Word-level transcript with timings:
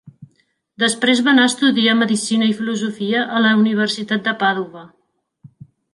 Després 0.83 1.19
va 1.27 1.31
anar 1.33 1.43
a 1.49 1.51
estudiar 1.51 1.93
medicina 1.99 2.49
i 2.53 2.57
filosofia 2.61 3.21
a 3.41 3.45
la 3.47 3.53
Universitat 3.63 4.25
de 4.31 4.35
Pàdova. 4.45 4.87